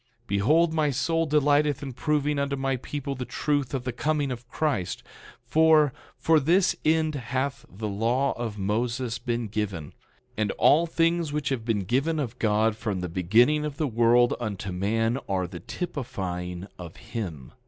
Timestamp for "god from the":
12.39-13.09